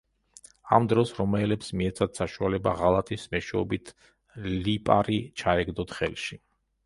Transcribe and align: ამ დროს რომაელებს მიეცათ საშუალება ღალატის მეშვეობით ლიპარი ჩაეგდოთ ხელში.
ამ 0.77 0.85
დროს 0.93 1.11
რომაელებს 1.17 1.67
მიეცათ 1.81 2.21
საშუალება 2.21 2.73
ღალატის 2.79 3.27
მეშვეობით 3.35 3.93
ლიპარი 4.69 5.19
ჩაეგდოთ 5.43 5.97
ხელში. 5.99 6.41